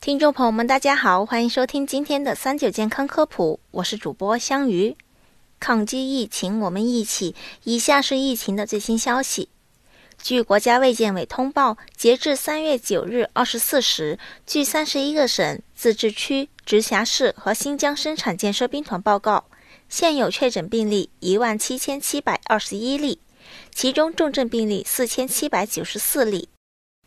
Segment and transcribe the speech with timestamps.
[0.00, 4.96] 听众朋友们，大家好，欢迎收听今天的三九健康科普，我是主播香鱼。
[5.60, 7.34] 抗击疫情，我们一起。
[7.64, 9.50] 以下是疫情的最新消息。
[10.22, 19.44] 据国家卫健委通报，截至三月九日二十四时，据三十一个省、自治区、直辖市和新疆生产建设兵团报告，
[19.90, 23.18] 现有确诊病例一万七千七百二十一例，
[23.74, 26.48] 其中重症病例四千七百九十四例。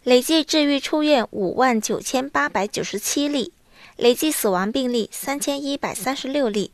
[0.03, 3.53] 累计治愈出院五万九千八百九十七例，
[3.95, 6.73] 累计死亡病例三千一百三十六例，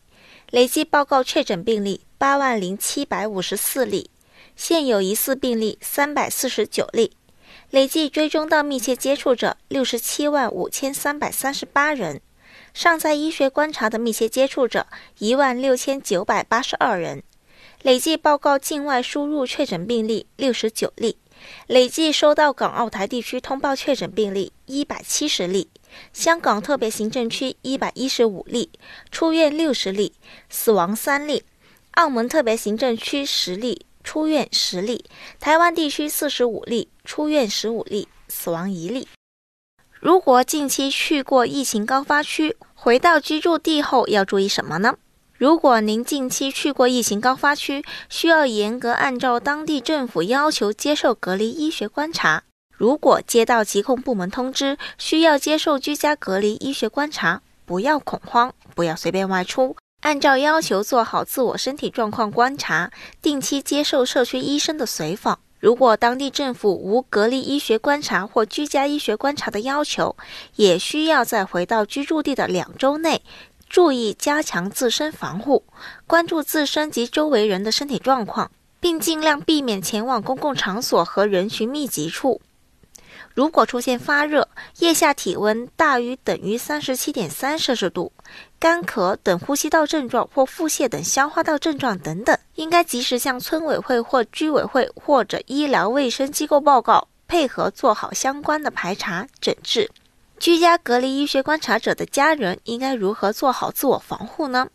[0.49, 4.09] 累计报告确诊病例八万零七百五十四例，
[4.55, 7.11] 现有疑似病例三百四十九例，
[7.69, 12.19] 累计追踪到密切接触者六十七万五千三百三十八人，
[12.73, 14.87] 尚在医学观察的密切接触者
[15.19, 17.21] 一万六千九百八十二人，
[17.83, 21.17] 累计报告境外输入确诊病例六十九例。
[21.67, 25.69] 累计收到港澳台地区通报确诊病例一百七十例，
[26.13, 28.69] 香港特别行政区一百一十五例，
[29.11, 30.13] 出院六十例，
[30.49, 31.41] 死亡三例；
[31.91, 35.03] 澳门特别行政区十例，出院十例；
[35.39, 39.07] 台湾地区四十五例，出院十五例，死亡一例。
[39.99, 44.95] 如果近期去过疫情高发区，回到居住地后要注意什么呢？
[45.39, 52.43] 如果您近期去过疫情高发区，需要严格按照当地政府要求接受隔离医学观察。
[52.75, 65.39] 如果接到疾控部门通知需要接受居家隔离医学观察，不要恐慌，不要随便外出，按照要求做好自我身体状况观察，定期接受社区医生的随访。
[65.61, 70.17] 如果当地政府无隔离医学观察或居家医学观察的要求，
[70.57, 73.21] 也需要在回到居住地的两周内。
[73.69, 75.63] 注意加强自身防护，
[76.07, 82.41] 关注自身及周围人的身体状况，并尽量避免前往公共场所和人群密集处。
[83.35, 88.11] 如果出现发热、腋下体温大于等于三十七点三摄氏度、
[88.57, 99.89] 干咳等呼吸道症状或腹泻等消化道症状等等，应该及时向村委会或居委会或者医疗卫生机构报告，配合做好相关的排查诊治。
[100.39, 104.69] 居家隔离医学观察者的家人应该如何做好自我防护呢？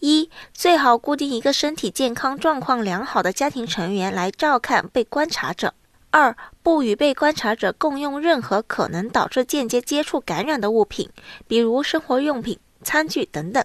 [0.00, 5.74] 一、最好固定一个身体健康状况良好的家庭成员来照看被观察者。
[6.10, 11.08] 二、不与被观察者共用任何可能导致间接接触感染的物品，
[11.46, 13.64] 比如生活用品、餐具等等。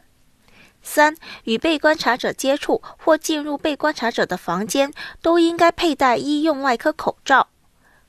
[0.84, 4.94] 三、与被观察者接触或进入被观察者的房间，
[5.24, 7.48] 都应该佩戴医用外科口罩。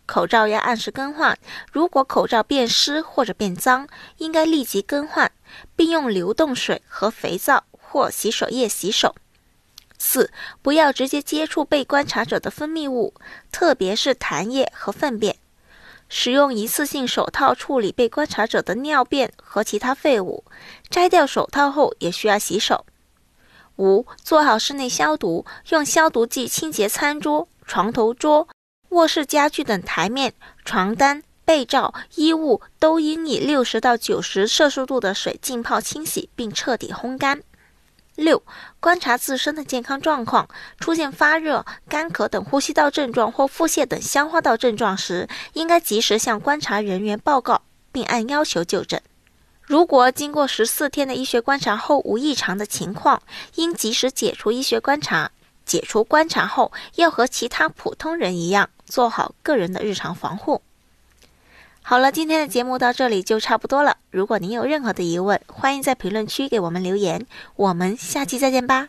[0.07, 1.37] 口罩要按时更换，
[1.71, 3.87] 如果口罩变湿或者变脏，
[4.19, 5.31] 应该立即更换，
[5.75, 9.15] 并用流动水和肥皂或洗手液洗手。
[9.99, 10.31] 四、
[10.63, 13.15] 不要直接接触被观察者的分泌物，
[13.51, 15.37] 特别是痰液和粪便。
[16.09, 20.45] 使用一次性手套处理被观察者的尿便和其他废物，
[20.89, 22.87] 摘掉手套后也需要洗手。
[23.77, 28.47] 五、做好室内消毒，用消毒剂清洁餐桌、床头桌。
[28.97, 30.33] 卧室家具等台面、
[30.65, 37.43] 床单、被罩、衣物都应以六十到九十摄氏度的水浸泡清洗，并彻底烘干。
[38.15, 38.43] 六、
[38.81, 40.49] 观察自身的健康状况，
[40.81, 47.61] 出现发热、干咳等呼吸道症状或腹泻等消化道症状时，应该及时向观察人员报告，
[47.93, 49.03] 并按要求就诊。
[49.61, 53.21] 如果经过十四天的医学观察后无异常的情况，
[53.57, 55.33] 应及时解除医学观察。
[55.67, 60.63] 解除观察后，要和其他普通人一样，做好个人的日常防护。
[61.83, 63.99] 好了，今天的节目到这里就差不多了。
[64.11, 67.27] 如果您有任何的疑问，欢迎在评论区给我们留言。
[67.57, 68.89] 我们下期再见吧。